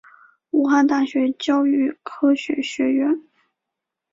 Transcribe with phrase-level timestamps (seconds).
[0.49, 3.21] 武汉大学教育科学学院